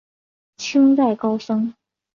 [0.57, 1.75] 清代高僧。